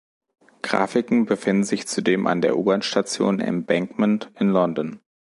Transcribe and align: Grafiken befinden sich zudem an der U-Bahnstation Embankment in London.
Grafiken 0.63 1.27
befinden 1.27 1.63
sich 1.63 1.85
zudem 1.87 2.25
an 2.25 2.41
der 2.41 2.57
U-Bahnstation 2.57 3.39
Embankment 3.39 4.31
in 4.39 4.49
London. 4.49 4.99